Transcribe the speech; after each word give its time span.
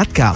Até. 0.00 0.30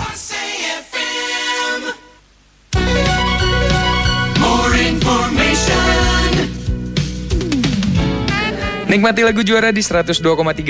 Nikmati 8.92 9.24
lagu 9.24 9.40
juara 9.40 9.72
di 9.72 9.80
102,3 9.80 10.20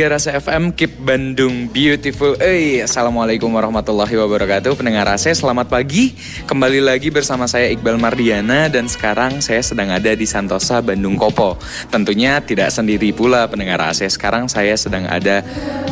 Rasa 0.07 0.31
FM 0.39 0.79
Keep 0.79 1.03
Bandung 1.03 1.67
Beautiful 1.75 2.39
Eh, 2.39 2.79
Assalamualaikum 2.79 3.51
warahmatullahi 3.51 4.15
wabarakatuh 4.15 4.79
Pendengar 4.79 5.11
Rasa, 5.11 5.35
selamat 5.35 5.67
pagi 5.67 6.15
Kembali 6.47 6.87
lagi 6.87 7.11
bersama 7.11 7.51
saya 7.51 7.67
Iqbal 7.75 7.99
Mardiana 7.99 8.71
Dan 8.71 8.87
sekarang 8.87 9.43
saya 9.43 9.59
sedang 9.59 9.91
ada 9.91 10.15
di 10.15 10.23
Santosa 10.23 10.79
Bandung 10.79 11.19
Kopo 11.19 11.59
Tentunya 11.91 12.39
tidak 12.39 12.71
sendiri 12.71 13.11
pula 13.11 13.51
pendengar 13.51 13.83
Rasa 13.91 14.07
Sekarang 14.07 14.47
saya 14.47 14.79
sedang 14.79 15.11
ada 15.11 15.43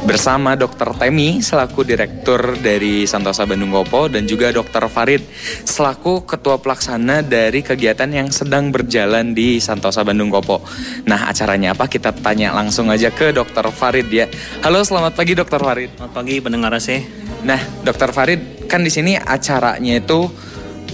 bersama 0.07 0.55
Dr. 0.55 0.95
Temi 1.03 1.43
Selaku 1.43 1.83
Direktur 1.83 2.55
dari 2.62 3.11
Santosa 3.11 3.43
Bandung 3.43 3.75
Kopo 3.75 4.07
Dan 4.07 4.31
juga 4.31 4.55
Dr. 4.55 4.87
Farid 4.87 5.26
Selaku 5.67 6.23
Ketua 6.31 6.62
Pelaksana 6.62 7.26
dari 7.26 7.67
kegiatan 7.67 8.07
yang 8.07 8.31
sedang 8.31 8.71
berjalan 8.71 9.35
di 9.35 9.59
Santosa 9.59 10.07
Bandung 10.07 10.31
Kopo 10.31 10.62
Nah 11.11 11.26
acaranya 11.26 11.75
apa? 11.75 11.90
Kita 11.90 12.20
tanya 12.21 12.53
langsung 12.53 12.93
aja 12.93 13.09
ke 13.09 13.33
Dr. 13.33 13.73
Farid 13.73 14.09
ya. 14.13 14.29
Halo, 14.61 14.85
selamat 14.85 15.17
pagi 15.17 15.33
Dr. 15.33 15.61
Farid. 15.61 15.91
Selamat 15.97 16.13
pagi 16.15 16.37
pendengar 16.39 16.71
AC. 16.77 17.01
Nah, 17.43 17.61
Dr. 17.83 18.13
Farid, 18.13 18.69
kan 18.69 18.85
di 18.85 18.93
sini 18.93 19.17
acaranya 19.17 19.99
itu 19.99 20.29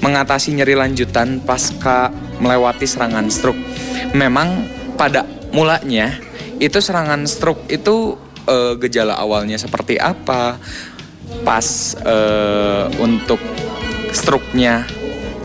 mengatasi 0.00 0.54
nyeri 0.54 0.78
lanjutan 0.78 1.42
pasca 1.42 2.14
melewati 2.38 2.86
serangan 2.86 3.26
stroke. 3.28 3.58
Memang 4.14 4.64
pada 4.94 5.26
mulanya 5.50 6.14
itu 6.62 6.78
serangan 6.80 7.26
stroke 7.28 7.66
itu 7.68 8.16
eh, 8.46 8.78
gejala 8.80 9.18
awalnya 9.18 9.58
seperti 9.58 9.98
apa? 9.98 10.56
Pas 11.42 11.66
eh, 11.98 12.86
untuk 13.02 13.42
stroke-nya 14.14 14.86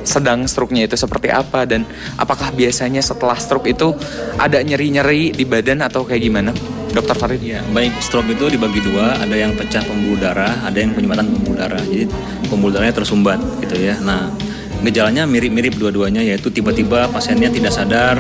sedang 0.03 0.45
stroke-nya 0.49 0.89
itu 0.89 0.98
seperti 0.98 1.29
apa 1.29 1.65
dan 1.65 1.85
apakah 2.17 2.49
biasanya 2.53 2.99
setelah 2.99 3.37
stroke 3.37 3.70
itu 3.70 3.93
ada 4.37 4.62
nyeri-nyeri 4.62 5.34
di 5.34 5.45
badan 5.45 5.85
atau 5.85 6.05
kayak 6.05 6.21
gimana? 6.21 6.51
Dokter 6.91 7.15
Farid. 7.15 7.39
Ya, 7.39 7.63
baik 7.71 7.95
stroke 8.03 8.27
itu 8.27 8.51
dibagi 8.51 8.84
dua, 8.84 9.15
ada 9.15 9.31
yang 9.31 9.55
pecah 9.55 9.79
pembuluh 9.79 10.20
darah, 10.20 10.59
ada 10.67 10.76
yang 10.76 10.91
penyumbatan 10.91 11.23
pembuluh 11.23 11.57
darah. 11.63 11.79
Jadi 11.87 12.11
pembuluh 12.51 12.76
darahnya 12.76 12.95
tersumbat 12.99 13.39
gitu 13.63 13.79
ya. 13.79 13.95
Nah, 14.03 14.27
gejalanya 14.84 15.23
mirip-mirip 15.23 15.79
dua-duanya 15.79 16.20
yaitu 16.20 16.51
tiba-tiba 16.51 17.07
pasiennya 17.07 17.48
tidak 17.48 17.71
sadar, 17.71 18.20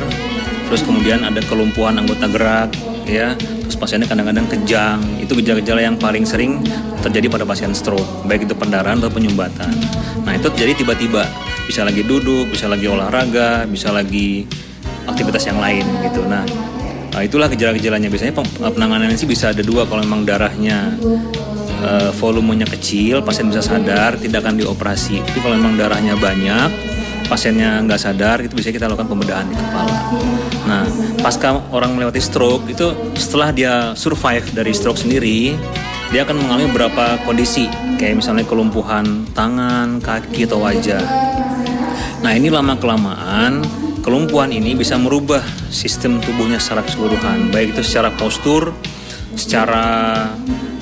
terus 0.71 0.87
kemudian 0.87 1.19
ada 1.27 1.43
kelumpuhan 1.51 1.99
anggota 1.99 2.31
gerak 2.31 2.71
ya, 3.03 3.35
terus 3.35 3.75
pasiennya 3.75 4.07
kadang-kadang 4.07 4.47
kejang. 4.47 5.03
Itu 5.19 5.35
gejala-gejala 5.35 5.83
yang 5.83 5.99
paling 5.99 6.23
sering 6.23 6.63
terjadi 7.03 7.27
pada 7.27 7.43
pasien 7.43 7.75
stroke, 7.75 8.23
baik 8.23 8.47
itu 8.47 8.55
pendarahan 8.55 9.03
atau 9.03 9.11
penyumbatan. 9.11 9.73
Nah, 10.23 10.31
itu 10.31 10.47
terjadi 10.47 10.79
tiba-tiba. 10.87 11.27
Bisa 11.65 11.87
lagi 11.87 12.03
duduk, 12.03 12.51
bisa 12.51 12.67
lagi 12.67 12.85
olahraga, 12.89 13.65
bisa 13.69 13.93
lagi 13.93 14.45
aktivitas 15.07 15.43
yang 15.47 15.59
lain 15.59 15.85
gitu. 16.05 16.25
Nah, 16.27 16.43
Nah, 17.11 17.27
itulah 17.27 17.51
gejala-gejalanya. 17.51 18.07
Biasanya 18.07 18.33
penanganannya 18.71 19.19
sih 19.19 19.27
bisa 19.27 19.51
ada 19.51 19.59
dua 19.59 19.83
kalau 19.83 19.99
memang 19.99 20.23
darahnya 20.23 20.95
eh, 21.83 22.11
volumenya 22.15 22.63
kecil, 22.63 23.19
pasien 23.19 23.51
bisa 23.51 23.59
sadar, 23.59 24.15
tidak 24.15 24.47
akan 24.47 24.63
dioperasi. 24.63 25.19
Tapi 25.19 25.39
kalau 25.43 25.59
memang 25.59 25.75
darahnya 25.75 26.15
banyak, 26.15 26.71
pasiennya 27.27 27.83
nggak 27.83 27.99
sadar, 27.99 28.39
itu 28.39 28.55
bisa 28.55 28.71
kita 28.71 28.87
lakukan 28.87 29.11
pembedahan 29.11 29.43
di 29.51 29.55
kepala. 29.59 29.97
Nah, 30.71 30.83
pasca 31.19 31.59
orang 31.75 31.99
melewati 31.99 32.23
stroke 32.23 32.71
itu 32.71 32.95
setelah 33.19 33.51
dia 33.51 33.91
survive 33.99 34.47
dari 34.55 34.71
stroke 34.71 34.99
sendiri, 35.03 35.51
dia 36.11 36.27
akan 36.27 36.43
mengalami 36.43 36.67
beberapa 36.67 37.15
kondisi, 37.23 37.71
kayak 37.95 38.19
misalnya 38.19 38.43
kelumpuhan 38.43 39.23
tangan, 39.31 40.03
kaki 40.03 40.43
atau 40.43 40.59
wajah. 40.59 40.99
Nah 42.21 42.31
ini 42.35 42.51
lama 42.51 42.75
kelamaan 42.75 43.63
kelumpuhan 44.03 44.51
ini 44.51 44.75
bisa 44.75 44.99
merubah 44.99 45.39
sistem 45.71 46.19
tubuhnya 46.19 46.59
secara 46.59 46.83
keseluruhan, 46.83 47.53
baik 47.53 47.77
itu 47.77 47.81
secara 47.87 48.11
postur, 48.11 48.75
secara 49.39 50.27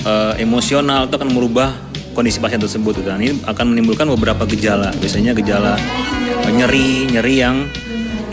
eh, 0.02 0.34
emosional 0.42 1.06
itu 1.06 1.16
akan 1.20 1.30
merubah 1.30 1.70
kondisi 2.18 2.42
pasien 2.42 2.58
tersebut. 2.58 3.06
Dan 3.06 3.22
ini 3.22 3.38
akan 3.46 3.76
menimbulkan 3.76 4.10
beberapa 4.10 4.50
gejala, 4.50 4.90
biasanya 4.98 5.38
gejala 5.38 5.78
eh, 6.48 6.52
nyeri, 6.52 7.06
nyeri 7.12 7.36
yang 7.38 7.70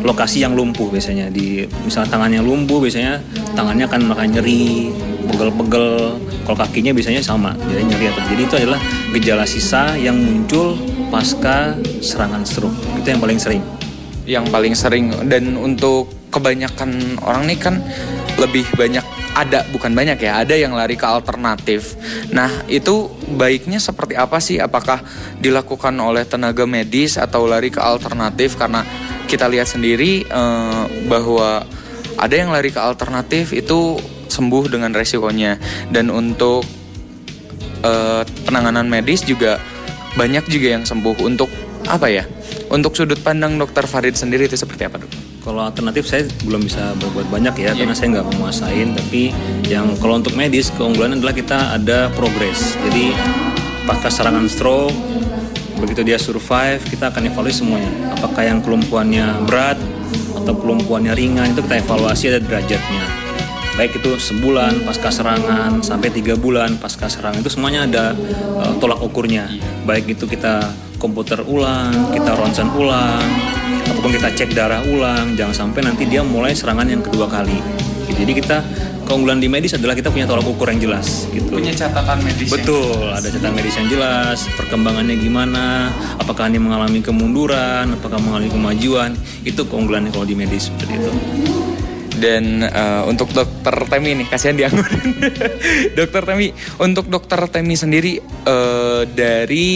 lokasi 0.00 0.47
yang 0.47 0.56
lumpuh 0.56 0.88
biasanya. 0.88 1.28
Di 1.28 1.66
misalnya 1.84 2.09
tangannya 2.09 2.41
lumpuh 2.41 2.81
biasanya 2.81 3.20
tangannya 3.53 3.84
akan 3.84 4.00
makan 4.06 4.26
nyeri, 4.38 4.94
pegel-pegel, 5.28 6.16
kalau 6.46 6.62
kakinya 6.62 6.94
biasanya 6.94 7.18
sama, 7.18 7.58
jadi 7.66 7.82
nyeri 7.82 8.06
atau 8.14 8.22
jadi 8.30 8.42
itu 8.46 8.54
adalah 8.54 8.80
gejala 9.10 9.44
sisa 9.44 9.98
yang 9.98 10.14
muncul 10.14 10.78
pasca 11.10 11.74
serangan 11.98 12.46
stroke. 12.46 12.78
Itu 13.02 13.10
yang 13.10 13.20
paling 13.20 13.40
sering. 13.42 13.62
yang 14.26 14.42
paling 14.50 14.74
sering. 14.74 15.14
Dan 15.30 15.54
untuk 15.54 16.10
kebanyakan 16.34 17.22
orang 17.22 17.46
nih 17.46 17.58
kan 17.62 17.78
lebih 18.42 18.66
banyak 18.74 19.06
ada 19.36 19.62
bukan 19.68 19.92
banyak 19.92 20.18
ya 20.18 20.42
ada 20.42 20.58
yang 20.58 20.74
lari 20.74 20.98
ke 20.98 21.06
alternatif. 21.06 21.94
Nah 22.34 22.50
itu 22.66 23.06
baiknya 23.38 23.78
seperti 23.78 24.18
apa 24.18 24.42
sih? 24.42 24.58
Apakah 24.58 25.04
dilakukan 25.38 25.94
oleh 26.02 26.26
tenaga 26.26 26.66
medis 26.66 27.20
atau 27.20 27.46
lari 27.46 27.70
ke 27.70 27.78
alternatif? 27.78 28.58
Karena 28.58 28.82
kita 29.30 29.46
lihat 29.46 29.70
sendiri 29.70 30.26
eh, 30.26 30.84
bahwa 31.06 31.62
ada 32.16 32.34
yang 32.34 32.50
lari 32.50 32.72
ke 32.72 32.80
alternatif 32.80 33.52
itu 33.52 34.00
sembuh 34.36 34.69
dengan 34.69 34.92
resikonya 34.92 35.56
dan 35.88 36.12
untuk 36.12 36.60
eh, 37.80 38.22
penanganan 38.44 38.84
medis 38.84 39.24
juga 39.24 39.56
banyak 40.16 40.44
juga 40.52 40.76
yang 40.76 40.84
sembuh 40.84 41.24
untuk 41.24 41.48
apa 41.86 42.08
ya 42.10 42.24
untuk 42.66 42.98
sudut 42.98 43.22
pandang 43.22 43.54
dokter 43.56 43.86
Farid 43.86 44.19
sendiri 44.19 44.50
itu 44.50 44.58
seperti 44.58 44.91
apa 44.91 44.98
dok? 44.98 45.10
Kalau 45.46 45.62
alternatif 45.62 46.10
saya 46.10 46.26
belum 46.42 46.66
bisa 46.66 46.98
berbuat 46.98 47.30
banyak 47.30 47.54
ya 47.62 47.70
karena 47.78 47.94
saya 47.94 48.19
nggak 48.19 48.26
menguasain. 48.34 48.88
Tapi 48.98 49.30
yang 49.70 49.94
kalau 50.02 50.19
untuk 50.19 50.34
medis 50.34 50.75
keunggulan 50.75 51.14
adalah 51.14 51.30
kita 51.30 51.78
ada 51.78 52.10
progres. 52.19 52.75
Jadi 52.91 53.14
pasca 53.86 54.10
serangan 54.10 54.50
stroke 54.50 54.96
begitu 55.76 56.02
dia 56.02 56.19
survive 56.19 56.82
kita 56.91 57.14
akan 57.14 57.30
evaluasi 57.30 57.62
semuanya. 57.62 57.92
Apakah 58.19 58.42
yang 58.42 58.58
kelumpuhannya 58.58 59.46
berat 59.46 59.78
atau 60.34 60.54
kelumpuhannya 60.58 61.14
ringan 61.14 61.54
itu 61.54 61.62
kita 61.62 61.86
evaluasi 61.86 62.34
ada 62.34 62.41
derajatnya. 62.42 63.06
Baik 63.76 64.00
itu 64.00 64.16
sebulan 64.16 64.88
pasca 64.88 65.12
serangan 65.12 65.84
sampai 65.84 66.09
tiga 66.09 66.32
bulan 66.32 66.81
pasca 66.81 67.12
serangan 67.12 67.44
itu 67.44 67.53
semuanya 67.53 67.84
ada 67.84 68.04
eh, 68.64 68.72
tolak 68.81 69.04
ukurnya. 69.04 69.53
Baik 69.84 70.16
itu 70.16 70.25
kita 70.25 70.72
komputer 70.97 71.44
ulang, 71.44 71.92
kita 72.16 72.32
ronsen 72.41 72.72
ulang, 72.72 73.20
ataupun 73.84 74.10
kita 74.16 74.32
cek 74.32 74.56
darah 74.56 74.81
ulang, 74.88 75.37
jangan 75.37 75.53
sampai 75.69 75.84
nanti 75.84 76.09
dia 76.09 76.25
mulai 76.25 76.56
serangan 76.56 76.88
yang 76.88 77.04
kedua 77.04 77.28
kali. 77.28 77.60
Gitu. 78.09 78.16
Jadi 78.25 78.32
kita 78.32 78.64
keunggulan 79.06 79.38
di 79.38 79.47
medis 79.47 79.76
adalah 79.76 79.94
kita 79.94 80.08
punya 80.08 80.25
tolak 80.25 80.48
ukur 80.48 80.72
yang 80.72 80.81
jelas 80.82 81.31
gitu. 81.31 81.53
Punya 81.53 81.76
catatan 81.76 82.19
medis. 82.25 82.48
Betul, 82.50 83.12
ada 83.12 83.28
catatan 83.28 83.54
medis 83.54 83.76
yang 83.78 83.88
jelas, 83.93 84.48
perkembangannya 84.58 85.20
gimana, 85.20 85.93
apakah 86.19 86.50
ini 86.50 86.58
mengalami 86.58 87.04
kemunduran, 87.04 87.93
apakah 87.93 88.19
mengalami 88.19 88.50
kemajuan, 88.50 89.12
itu 89.47 89.62
keunggulannya 89.69 90.10
kalau 90.10 90.26
di 90.26 90.34
medis 90.34 90.72
seperti 90.72 90.97
itu. 90.97 91.12
Dan 92.16 92.65
eh, 92.65 93.03
untuk 93.04 93.31
dokter 93.37 93.77
Temi 93.88 94.16
nih, 94.16 94.27
kasihan 94.27 94.56
dianggurin. 94.56 95.09
dokter 95.99 96.22
Temi, 96.25 96.50
untuk 96.81 97.06
dokter 97.12 97.41
Temi 97.53 97.77
sendiri 97.77 98.19
eh, 98.25 99.03
dari 99.04 99.69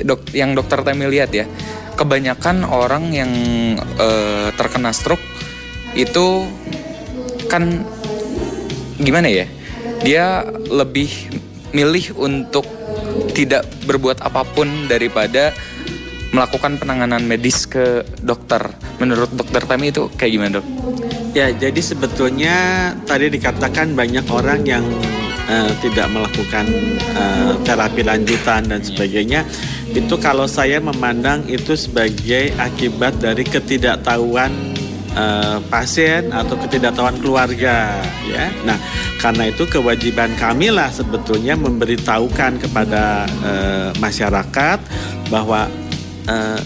dok 0.00 0.32
yang 0.32 0.56
dokter 0.56 0.80
Temi 0.80 1.04
lihat 1.06 1.30
ya, 1.30 1.44
kebanyakan 1.94 2.64
orang 2.64 3.12
yang 3.12 3.32
eh, 3.78 4.48
terkena 4.56 4.90
stroke 4.96 5.22
itu 5.94 6.48
kan 7.46 7.84
gimana 8.98 9.28
ya? 9.28 9.46
Dia 10.04 10.44
lebih 10.68 11.10
milih 11.74 12.14
untuk 12.16 12.64
tidak 13.34 13.66
berbuat 13.84 14.22
apa 14.22 14.46
pun 14.46 14.86
daripada 14.86 15.50
melakukan 16.34 16.82
penanganan 16.82 17.22
medis 17.22 17.66
ke 17.66 18.02
dokter. 18.18 18.74
Menurut 18.98 19.30
dokter 19.30 19.62
Temi 19.62 19.94
itu 19.94 20.10
kayak 20.18 20.32
gimana 20.34 20.50
dok? 20.58 20.66
Ya, 21.34 21.50
jadi 21.50 21.82
sebetulnya 21.82 22.54
tadi 23.10 23.26
dikatakan 23.26 23.98
banyak 23.98 24.22
orang 24.30 24.62
yang 24.62 24.86
eh, 25.50 25.66
tidak 25.82 26.06
melakukan 26.14 26.62
eh, 26.94 27.52
terapi 27.66 28.06
lanjutan 28.06 28.70
dan 28.70 28.78
sebagainya. 28.78 29.42
Itu 29.90 30.14
kalau 30.22 30.46
saya 30.46 30.78
memandang 30.78 31.42
itu 31.50 31.74
sebagai 31.74 32.54
akibat 32.54 33.18
dari 33.18 33.42
ketidaktahuan 33.42 34.54
eh, 35.18 35.58
pasien 35.66 36.30
atau 36.30 36.54
ketidaktahuan 36.54 37.18
keluarga, 37.18 37.98
ya. 38.30 38.54
Nah, 38.62 38.78
karena 39.18 39.50
itu 39.50 39.66
kewajiban 39.66 40.30
kami 40.38 40.70
lah 40.70 40.86
sebetulnya 40.94 41.58
memberitahukan 41.58 42.62
kepada 42.62 43.26
eh, 43.42 43.90
masyarakat 43.98 44.78
bahwa 45.34 45.66
eh, 46.30 46.62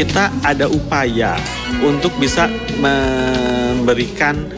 kita 0.00 0.32
ada 0.40 0.64
upaya 0.64 1.36
untuk 1.84 2.16
bisa 2.16 2.48
memberikan 2.80 4.48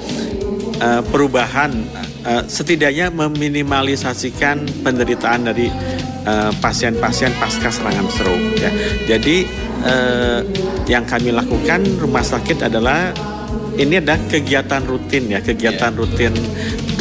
eh, 0.79 1.03
perubahan 1.11 1.75
eh, 2.23 2.47
setidaknya 2.47 3.11
meminimalisasikan 3.11 4.87
penderitaan 4.87 5.51
dari 5.51 5.67
eh, 6.23 6.53
pasien-pasien 6.63 7.35
pasca 7.43 7.75
serangan 7.75 8.07
stroke 8.07 8.55
ya. 8.55 8.71
Jadi 9.11 9.43
eh, 9.83 10.41
yang 10.87 11.03
kami 11.11 11.35
lakukan 11.35 11.83
rumah 11.99 12.23
sakit 12.23 12.71
adalah 12.71 13.11
ini 13.75 13.99
ada 13.99 14.15
kegiatan 14.31 14.87
rutin 14.87 15.27
ya, 15.27 15.43
kegiatan 15.43 15.91
rutin 15.99 16.39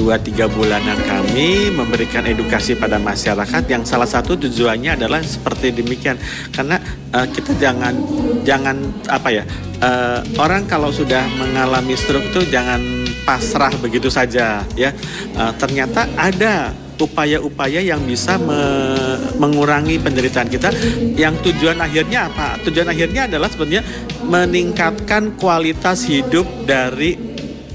2-3 0.02 0.50
bulanan 0.50 0.98
kami 1.06 1.70
memberikan 1.70 2.26
edukasi 2.26 2.74
pada 2.74 2.98
masyarakat 2.98 3.70
yang 3.70 3.86
salah 3.86 4.10
satu 4.10 4.34
tujuannya 4.34 4.98
adalah 4.98 5.22
seperti 5.22 5.70
demikian. 5.70 6.18
Karena 6.50 6.82
eh, 7.14 7.28
kita 7.30 7.54
jangan 7.62 7.94
jangan 8.42 8.82
apa 9.06 9.30
ya? 9.30 9.44
eh, 9.78 10.20
orang 10.42 10.66
kalau 10.66 10.90
sudah 10.90 11.22
mengalami 11.38 11.94
stroke 11.94 12.34
itu 12.34 12.50
jangan 12.50 12.82
pasrah 13.22 13.70
begitu 13.78 14.10
saja 14.10 14.66
ya. 14.74 14.90
Eh, 15.38 15.54
ternyata 15.62 16.10
ada 16.18 16.74
upaya-upaya 16.98 17.82
yang 17.82 18.02
bisa 18.06 18.38
me- 18.42 19.22
mengurangi 19.38 19.98
penderitaan 20.02 20.50
kita 20.50 20.70
yang 21.14 21.38
tujuan 21.46 21.78
akhirnya 21.78 22.26
apa? 22.30 22.58
Tujuan 22.66 22.90
akhirnya 22.90 23.30
adalah 23.30 23.50
sebenarnya 23.54 23.86
meningkatkan 24.26 25.38
kualitas 25.38 26.06
hidup 26.06 26.46
dari 26.66 27.18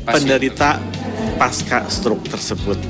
penderita 0.06 0.95
pasca 1.36 1.84
stroke 1.86 2.26
tersebut. 2.26 2.80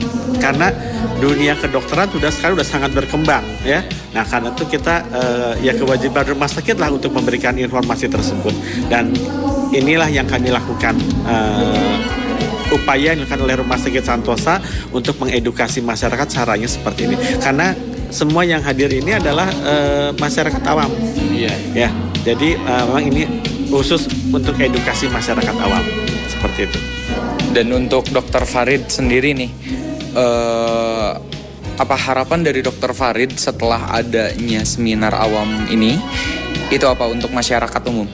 Karena 0.41 0.71
dunia 1.19 1.59
kedokteran 1.59 2.09
sudah 2.11 2.31
sekarang 2.31 2.55
sudah 2.59 2.69
sangat 2.69 2.91
berkembang 2.95 3.45
ya. 3.67 3.83
Nah, 4.15 4.25
karena 4.25 4.55
itu 4.55 4.65
kita 4.67 4.95
eh, 5.13 5.53
ya 5.67 5.73
kewajiban 5.77 6.25
rumah 6.33 6.49
sakit 6.49 6.79
lah 6.79 6.89
untuk 6.95 7.13
memberikan 7.13 7.53
informasi 7.59 8.09
tersebut 8.09 8.55
dan 8.89 9.13
inilah 9.75 10.09
yang 10.09 10.25
kami 10.25 10.49
lakukan 10.55 10.97
eh, 11.27 11.97
upaya 12.73 13.15
yang 13.15 13.23
dilakukan 13.23 13.43
oleh 13.47 13.55
Rumah 13.63 13.79
Sakit 13.79 14.05
Santosa 14.05 14.59
untuk 14.91 15.19
mengedukasi 15.23 15.83
masyarakat 15.83 16.27
caranya 16.27 16.67
seperti 16.67 17.07
ini. 17.07 17.17
Karena 17.39 17.75
semua 18.11 18.43
yang 18.47 18.63
hadir 18.63 18.91
ini 18.91 19.15
adalah 19.19 19.47
eh, 19.51 20.11
masyarakat 20.17 20.63
awam. 20.67 20.91
Iya. 21.31 21.55
Ya, 21.75 21.91
jadi 22.27 22.59
eh, 22.59 22.83
memang 22.91 23.05
ini 23.07 23.23
khusus 23.71 24.07
untuk 24.31 24.55
edukasi 24.59 25.11
masyarakat 25.11 25.55
awam 25.59 25.83
seperti 26.31 26.71
itu. 26.71 26.81
Dan 27.57 27.73
untuk 27.73 28.05
Dokter 28.13 28.45
Farid 28.45 28.93
sendiri 28.93 29.33
nih, 29.33 29.49
eh, 30.13 31.13
apa 31.81 31.97
harapan 31.97 32.45
dari 32.45 32.61
Dokter 32.61 32.93
Farid 32.93 33.33
setelah 33.41 33.97
adanya 33.97 34.61
seminar 34.69 35.17
awam 35.17 35.65
ini? 35.73 35.97
Itu 36.69 36.85
apa 36.85 37.09
untuk 37.09 37.33
masyarakat 37.33 37.81
umum? 37.89 38.05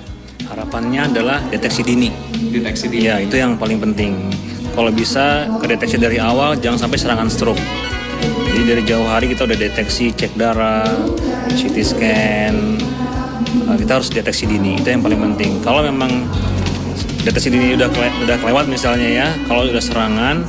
Harapannya 0.47 1.11
adalah 1.11 1.43
deteksi 1.50 1.83
dini. 1.83 2.15
Deteksi 2.55 2.87
dini. 2.87 3.11
Iya, 3.11 3.19
itu 3.19 3.35
yang 3.35 3.59
paling 3.59 3.83
penting. 3.83 4.31
Kalau 4.79 4.94
bisa 4.94 5.50
kedeteksi 5.59 5.99
dari 5.99 6.23
awal, 6.23 6.55
jangan 6.62 6.87
sampai 6.87 7.03
serangan 7.03 7.27
stroke. 7.27 7.59
Jadi 8.47 8.62
dari 8.62 8.83
jauh 8.87 9.11
hari 9.11 9.27
kita 9.35 9.43
udah 9.43 9.59
deteksi, 9.59 10.15
cek 10.15 10.39
darah, 10.39 10.87
CT 11.50 11.77
scan. 11.83 12.55
Nah, 13.67 13.75
kita 13.75 13.99
harus 13.99 14.06
deteksi 14.06 14.47
dini, 14.47 14.79
itu 14.79 14.87
yang 14.87 15.03
paling 15.03 15.19
penting. 15.35 15.59
Kalau 15.67 15.83
memang 15.83 16.31
deteksi 17.23 17.49
dini 17.55 17.79
udah 17.79 17.89
kele- 17.91 18.17
udah 18.27 18.37
kelewat 18.43 18.67
misalnya 18.67 19.09
ya, 19.09 19.29
kalau 19.47 19.67
udah 19.67 19.83
serangan, 19.83 20.43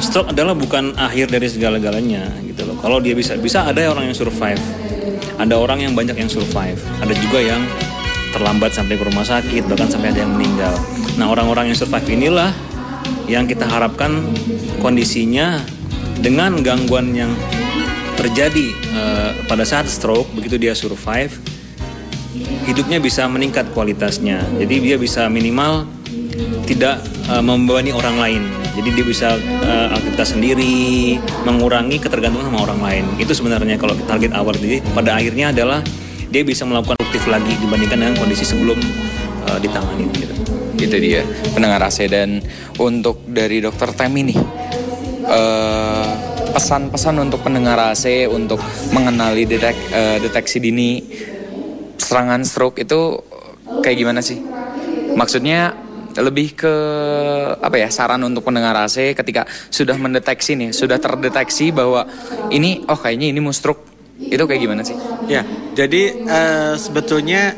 stroke 0.00 0.32
adalah 0.32 0.52
bukan 0.52 0.92
akhir 0.96 1.32
dari 1.32 1.48
segala-galanya 1.48 2.28
gitu 2.44 2.68
loh. 2.68 2.76
Kalau 2.80 3.00
dia 3.00 3.16
bisa 3.16 3.36
bisa 3.40 3.64
ada 3.64 3.80
orang 3.88 4.12
yang 4.12 4.16
survive. 4.16 4.60
Ada 5.36 5.56
orang 5.56 5.84
yang 5.84 5.92
banyak 5.92 6.16
yang 6.16 6.30
survive. 6.32 6.80
Ada 7.00 7.12
juga 7.20 7.40
yang 7.44 7.60
terlambat 8.32 8.76
sampai 8.76 9.00
ke 9.00 9.04
rumah 9.04 9.24
sakit 9.24 9.64
bahkan 9.64 9.88
sampai 9.88 10.12
ada 10.12 10.20
yang 10.24 10.32
meninggal. 10.36 10.76
Nah, 11.16 11.32
orang-orang 11.32 11.72
yang 11.72 11.78
survive 11.78 12.04
inilah 12.08 12.52
yang 13.26 13.48
kita 13.48 13.64
harapkan 13.64 14.20
kondisinya 14.84 15.64
dengan 16.20 16.60
gangguan 16.60 17.16
yang 17.16 17.32
terjadi 18.16 18.66
eh, 18.72 19.30
pada 19.44 19.64
saat 19.64 19.88
stroke 19.88 20.32
begitu 20.32 20.56
dia 20.56 20.72
survive 20.72 21.36
hidupnya 22.66 22.98
bisa 22.98 23.24
meningkat 23.30 23.70
kualitasnya. 23.72 24.42
Jadi 24.58 24.74
dia 24.92 24.96
bisa 24.98 25.30
minimal 25.30 25.86
tidak 26.66 27.00
eh, 27.30 27.42
membebani 27.42 27.94
orang 27.94 28.16
lain. 28.18 28.42
Jadi 28.76 28.88
dia 28.92 29.04
bisa 29.06 29.28
eh, 29.40 29.88
aktivitas 29.94 30.36
sendiri, 30.36 31.16
mengurangi 31.48 31.96
ketergantungan 31.96 32.52
sama 32.52 32.60
orang 32.66 32.80
lain. 32.82 33.04
Itu 33.16 33.32
sebenarnya 33.32 33.80
kalau 33.80 33.96
target 34.04 34.36
awal. 34.36 34.52
Jadi 34.56 34.84
pada 34.92 35.16
akhirnya 35.16 35.54
adalah 35.54 35.80
dia 36.28 36.42
bisa 36.42 36.66
melakukan 36.66 36.98
aktif 37.00 37.24
lagi 37.30 37.54
dibandingkan 37.62 37.98
dengan 38.02 38.14
kondisi 38.18 38.44
sebelum 38.44 38.76
eh, 39.48 39.58
ditangani. 39.62 40.06
Gitu. 40.12 40.34
Itu 40.76 40.96
dia 41.00 41.24
pendengar 41.56 41.80
AC 41.88 42.04
dan 42.12 42.44
untuk 42.76 43.24
dari 43.24 43.64
Dokter 43.64 43.96
Temi 43.96 44.28
nih 44.28 44.38
eh, 45.24 46.10
pesan-pesan 46.52 47.20
untuk 47.20 47.44
pendengar 47.44 47.76
AC 47.92 48.28
untuk 48.28 48.60
mengenali 48.92 49.44
detek, 49.44 49.76
eh, 49.92 50.16
deteksi 50.20 50.60
dini 50.60 50.90
serangan 51.98 52.42
stroke 52.44 52.80
itu 52.80 53.20
kayak 53.80 53.96
gimana 53.96 54.20
sih? 54.20 54.38
Maksudnya 55.16 55.72
lebih 56.16 56.56
ke 56.56 56.74
apa 57.60 57.76
ya 57.76 57.92
saran 57.92 58.24
untuk 58.24 58.48
pendengar 58.48 58.72
AC 58.72 59.12
ketika 59.12 59.44
sudah 59.68 59.96
mendeteksi 60.00 60.56
nih 60.56 60.70
sudah 60.72 60.96
terdeteksi 60.96 61.68
bahwa 61.76 62.08
ini 62.48 62.80
oh 62.88 62.96
kayaknya 62.96 63.28
ini 63.32 63.40
mau 63.44 63.52
stroke 63.52 63.84
itu 64.16 64.40
kayak 64.40 64.60
gimana 64.60 64.80
sih? 64.80 64.96
Ya, 65.28 65.44
jadi 65.76 66.02
eh, 66.24 66.74
sebetulnya 66.80 67.52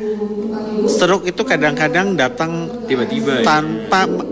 stroke 0.90 1.28
itu 1.28 1.42
kadang-kadang 1.46 2.18
datang 2.18 2.66
Tiba-tiba 2.88 3.42
ya? 3.42 3.46
tanpa 3.46 4.08
m- 4.08 4.26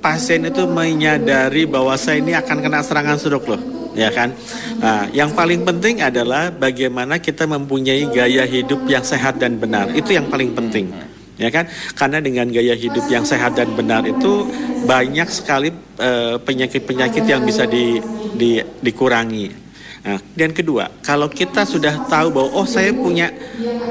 pasien 0.00 0.48
itu 0.48 0.64
menyadari 0.64 1.68
bahwa 1.68 1.94
saya 1.94 2.18
ini 2.24 2.32
akan 2.32 2.58
kena 2.58 2.80
serangan 2.80 3.20
stroke 3.20 3.46
loh, 3.52 3.60
ya 3.94 4.10
kan? 4.14 4.34
Nah, 4.78 5.06
yang 5.10 5.34
paling 5.34 5.66
penting 5.66 6.00
adalah 6.00 6.50
bagaimana 6.54 7.18
kita 7.18 7.46
mempunyai 7.46 8.06
gaya 8.10 8.44
hidup 8.46 8.86
yang 8.86 9.02
sehat 9.02 9.38
dan 9.42 9.58
benar. 9.58 9.90
Itu 9.92 10.14
yang 10.14 10.30
paling 10.30 10.54
penting. 10.54 10.92
Ya 11.40 11.48
kan? 11.48 11.64
Karena 11.96 12.20
dengan 12.20 12.52
gaya 12.52 12.76
hidup 12.76 13.08
yang 13.08 13.24
sehat 13.24 13.56
dan 13.56 13.72
benar 13.72 14.04
itu 14.04 14.44
banyak 14.84 15.28
sekali 15.32 15.72
eh, 15.96 16.36
penyakit-penyakit 16.36 17.24
yang 17.24 17.42
bisa 17.44 17.64
di, 17.64 17.96
di- 18.36 18.64
dikurangi. 18.84 19.72
Nah, 20.00 20.16
dan 20.32 20.56
kedua, 20.56 20.88
kalau 21.04 21.28
kita 21.28 21.68
sudah 21.68 22.08
tahu 22.08 22.32
bahwa 22.32 22.48
oh 22.56 22.64
saya 22.64 22.92
punya 22.92 23.28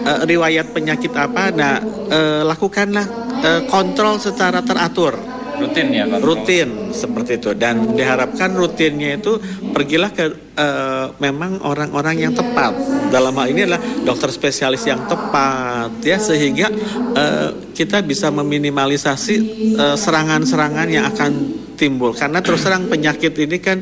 eh, 0.06 0.22
riwayat 0.26 0.74
penyakit 0.74 1.14
apa, 1.14 1.54
nah 1.54 1.78
eh, 2.10 2.42
lakukanlah 2.46 3.06
eh, 3.46 3.62
kontrol 3.70 4.18
secara 4.18 4.62
teratur, 4.66 5.18
Rutin 5.60 5.88
ya 5.92 6.04
Pak? 6.08 6.20
rutin 6.24 6.70
seperti 6.96 7.32
itu. 7.38 7.52
Dan 7.54 7.94
diharapkan 7.94 8.56
rutinnya 8.56 9.20
itu 9.20 9.38
pergilah 9.76 10.12
ke 10.16 10.26
eh, 10.56 11.08
memang 11.20 11.62
orang-orang 11.64 12.30
yang 12.30 12.34
tepat. 12.34 12.74
Dalam 13.10 13.34
hal 13.36 13.48
ini 13.50 13.66
adalah 13.66 13.82
dokter 14.06 14.30
spesialis 14.30 14.86
yang 14.86 15.04
tepat, 15.10 15.98
ya 16.06 16.18
sehingga 16.22 16.68
eh, 17.16 17.50
kita 17.74 18.02
bisa 18.06 18.32
meminimalisasi 18.32 19.36
eh, 19.76 19.98
serangan-serangan 20.00 20.88
yang 20.88 21.06
akan 21.12 21.32
timbul. 21.80 22.12
Karena 22.12 22.44
terus 22.44 22.64
terang 22.64 22.92
penyakit 22.92 23.32
ini 23.40 23.58
kan 23.64 23.80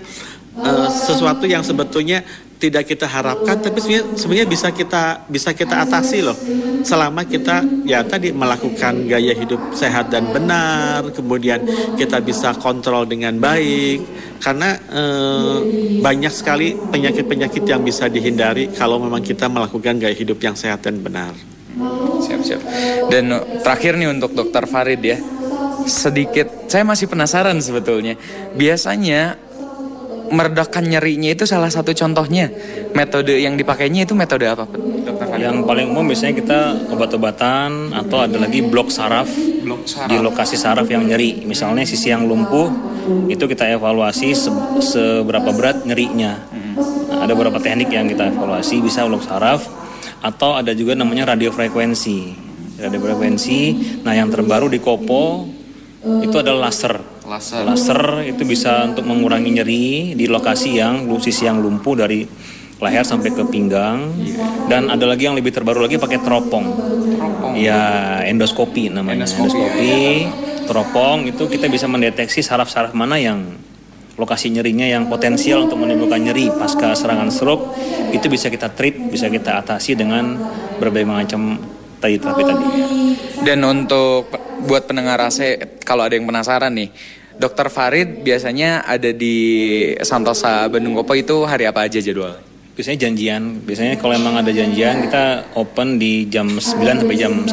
eh, 0.61 0.89
sesuatu 0.89 1.45
yang 1.45 1.61
sebetulnya 1.61 2.23
tidak 2.57 2.89
kita 2.89 3.05
harapkan 3.05 3.61
tapi 3.61 3.77
sebenarnya 3.77 4.17
sebenarnya 4.17 4.47
bisa 4.49 4.67
kita 4.73 5.03
bisa 5.29 5.53
kita 5.53 5.85
atasi 5.85 6.25
loh 6.25 6.33
selama 6.81 7.21
kita 7.29 7.61
ya 7.85 8.01
tadi 8.01 8.33
melakukan 8.33 9.05
gaya 9.05 9.37
hidup 9.37 9.77
sehat 9.77 10.09
dan 10.09 10.33
benar 10.33 11.05
kemudian 11.13 11.61
kita 11.93 12.17
bisa 12.17 12.57
kontrol 12.57 13.05
dengan 13.05 13.37
baik 13.37 14.01
karena 14.41 14.73
eh, 14.73 15.57
banyak 16.01 16.33
sekali 16.33 16.73
penyakit-penyakit 16.73 17.61
yang 17.61 17.85
bisa 17.85 18.09
dihindari 18.09 18.73
kalau 18.73 18.97
memang 18.97 19.21
kita 19.21 19.45
melakukan 19.45 20.01
gaya 20.01 20.17
hidup 20.17 20.41
yang 20.41 20.57
sehat 20.57 20.81
dan 20.81 20.97
benar. 21.01 21.33
Siap 22.17 22.41
siap. 22.41 22.61
Dan 23.13 23.29
uh, 23.33 23.43
terakhir 23.61 23.97
nih 23.97 24.09
untuk 24.09 24.33
Dokter 24.33 24.65
Farid 24.65 25.01
ya, 25.01 25.17
sedikit 25.85 26.65
saya 26.65 26.81
masih 26.81 27.05
penasaran 27.05 27.57
sebetulnya. 27.61 28.17
Biasanya 28.57 29.37
meredakan 30.29 30.83
nyerinya 30.87 31.31
itu 31.31 31.43
salah 31.43 31.71
satu 31.71 31.91
contohnya. 31.91 32.51
Metode 32.93 33.37
yang 33.39 33.55
dipakainya 33.55 34.03
itu 34.03 34.13
metode 34.13 34.47
apa? 34.47 34.67
Dokter? 34.67 35.39
Yang 35.39 35.63
paling 35.63 35.87
umum 35.93 36.03
biasanya 36.07 36.35
kita 36.35 36.59
obat-obatan 36.91 37.93
atau 37.93 38.17
ada 38.25 38.37
lagi 38.41 38.59
blok 38.65 38.89
saraf 38.89 39.29
Blok 39.63 39.85
saraf. 39.87 40.09
di 40.09 40.17
lokasi 40.19 40.55
saraf 40.59 40.87
yang 40.87 41.05
nyeri. 41.05 41.45
Misalnya 41.45 41.87
sisi 41.87 42.09
yang 42.09 42.27
lumpuh 42.27 42.67
itu 43.27 43.43
kita 43.45 43.71
evaluasi 43.71 44.35
se- 44.35 44.51
seberapa 44.83 45.51
berat 45.55 45.87
nyerinya. 45.87 46.43
Nah, 47.07 47.23
ada 47.23 47.31
beberapa 47.31 47.57
teknik 47.57 47.87
yang 47.87 48.07
kita 48.07 48.29
evaluasi 48.29 48.83
bisa 48.83 49.07
blok 49.07 49.23
saraf 49.23 49.63
atau 50.19 50.57
ada 50.57 50.73
juga 50.73 50.97
namanya 50.97 51.33
radiofrekuensi. 51.33 52.19
Radiofrekuensi. 52.77 53.59
Nah, 54.03 54.13
yang 54.13 54.29
terbaru 54.29 54.67
di 54.67 54.77
Kopo 54.81 55.47
itu 56.21 56.35
adalah 56.37 56.69
laser. 56.69 57.16
Laser. 57.27 57.67
Laser 57.67 58.01
itu 58.23 58.47
bisa 58.47 58.87
untuk 58.87 59.03
mengurangi 59.03 59.51
nyeri 59.51 60.15
di 60.15 60.25
lokasi 60.31 60.79
yang 60.79 61.03
sisi 61.19 61.43
yang 61.43 61.59
lumpuh 61.59 61.99
dari 61.99 62.23
leher 62.79 63.03
sampai 63.03 63.35
ke 63.35 63.43
pinggang. 63.51 64.15
Dan 64.71 64.87
ada 64.87 65.03
lagi 65.03 65.27
yang 65.27 65.35
lebih 65.35 65.51
terbaru 65.51 65.83
lagi 65.83 65.99
pakai 65.99 66.23
teropong. 66.23 66.65
Teropong. 67.19 67.51
Ya, 67.59 68.23
endoskopi 68.23 68.87
namanya. 68.87 69.27
Endoskopi. 69.27 69.51
Endoskopi, 69.51 69.95
teropong 70.67 71.17
itu 71.27 71.43
kita 71.51 71.67
bisa 71.67 71.91
mendeteksi 71.91 72.39
saraf-saraf 72.39 72.95
mana 72.95 73.19
yang 73.19 73.43
lokasi 74.17 74.49
nyerinya 74.49 74.87
yang 74.87 75.11
potensial 75.11 75.69
untuk 75.69 75.77
menimbulkan 75.83 76.23
nyeri 76.25 76.49
pasca 76.49 76.97
serangan 76.97 77.29
stroke 77.29 77.77
itu 78.09 78.25
bisa 78.31 78.49
kita 78.49 78.73
treat, 78.73 78.97
bisa 79.13 79.29
kita 79.29 79.61
atasi 79.61 79.93
dengan 79.93 80.33
berbagai 80.81 81.05
macam 81.05 81.59
tadi 82.01 82.15
terapi 82.17 82.43
tadi. 82.47 82.67
Dan 83.45 83.61
untuk 83.67 84.46
buat 84.67 84.83
pendengar 84.83 85.17
AC, 85.23 85.55
kalau 85.87 86.03
ada 86.03 86.19
yang 86.19 86.27
penasaran 86.27 86.75
nih, 86.75 86.91
Dokter 87.37 87.71
Farid 87.71 88.25
biasanya 88.25 88.83
ada 88.83 89.13
di 89.13 89.35
Santosa 90.03 90.67
Bandung 90.67 90.97
Kopo 90.97 91.15
itu 91.15 91.47
hari 91.47 91.69
apa 91.69 91.85
aja 91.87 92.03
jadwal? 92.03 92.35
Biasanya 92.75 93.09
janjian, 93.09 93.63
biasanya 93.65 93.97
kalau 93.97 94.13
emang 94.13 94.37
ada 94.37 94.51
janjian 94.53 95.01
kita 95.05 95.55
open 95.57 95.97
di 95.97 96.29
jam 96.29 96.45
9 96.49 96.61
sampai 97.01 97.17
jam 97.17 97.33
1. 97.45 97.49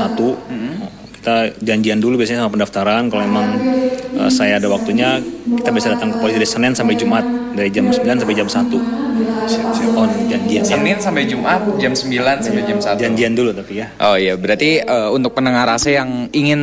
Kita 1.21 1.57
janjian 1.65 1.97
dulu 2.01 2.21
biasanya 2.21 2.45
sama 2.45 2.53
pendaftaran. 2.53 3.09
Kalau 3.09 3.25
emang 3.25 3.57
eh, 4.21 4.29
saya 4.29 4.61
ada 4.61 4.69
waktunya, 4.69 5.21
kita 5.61 5.71
bisa 5.73 5.97
datang 5.97 6.13
ke 6.13 6.17
polisi 6.21 6.37
dari 6.37 6.51
Senin 6.51 6.73
sampai 6.77 6.97
Jumat 6.97 7.25
dari 7.57 7.73
jam 7.73 7.89
9 7.89 8.05
sampai 8.05 8.37
jam 8.37 8.49
1. 8.49 9.04
On 9.95 10.11
janjian. 10.27 10.65
Senin 10.67 10.99
sampai 10.99 11.31
Jumat 11.31 11.63
jam 11.79 11.95
9 11.95 12.11
sampai 12.43 12.63
jam 12.67 12.79
1. 12.83 12.99
Janjian 12.99 13.33
dulu 13.39 13.55
tapi 13.55 13.79
ya. 13.79 13.87
Oh 14.03 14.19
iya, 14.19 14.35
berarti 14.35 14.83
eh, 14.83 15.09
untuk 15.15 15.39
pendengar 15.39 15.71
AC 15.71 15.95
yang 15.95 16.27
ingin 16.35 16.61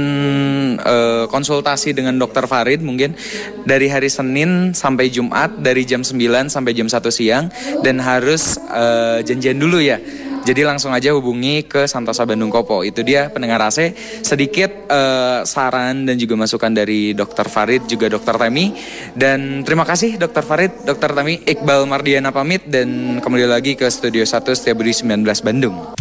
eh, 0.84 1.26
konsultasi 1.32 1.96
dengan 1.96 2.20
Dokter 2.20 2.44
Farid 2.52 2.84
mungkin 2.84 3.16
dari 3.64 3.88
hari 3.88 4.12
Senin 4.12 4.76
sampai 4.76 5.08
Jumat 5.08 5.64
dari 5.64 5.88
jam 5.88 6.04
9 6.04 6.52
sampai 6.52 6.72
jam 6.76 6.92
1 6.92 7.00
siang 7.08 7.48
dan 7.88 8.04
harus 8.04 8.60
eh, 8.68 9.24
janjian 9.24 9.56
dulu 9.56 9.80
ya. 9.80 9.96
Jadi 10.42 10.66
langsung 10.66 10.90
aja 10.90 11.14
hubungi 11.14 11.70
ke 11.70 11.86
Santosa 11.86 12.26
Bandung 12.26 12.50
Kopo. 12.50 12.82
Itu 12.82 13.06
dia 13.06 13.30
pendengar 13.30 13.62
AC 13.62 13.94
sedikit 14.26 14.90
eh, 14.90 15.46
saran 15.46 16.10
dan 16.10 16.18
juga 16.18 16.34
masukan 16.34 16.74
dari 16.74 17.14
Dokter 17.14 17.46
Farid 17.46 17.86
juga 17.86 18.10
Dokter 18.10 18.42
Temi. 18.42 18.74
Dan 19.14 19.62
terima 19.62 19.86
kasih 19.86 20.18
Dokter 20.18 20.42
Farid, 20.42 20.82
Dokter 20.82 21.14
Temi, 21.14 21.46
Iqbal 21.46 21.86
Mardiana 21.86 22.34
pamit 22.34 22.66
dan 22.66 23.22
kembali 23.22 23.46
lagi 23.46 23.78
ke 23.78 23.86
Studio 23.86 24.26
1 24.26 24.42
Setiabudi 24.58 25.06
19 25.06 25.22
Bandung. 25.46 26.01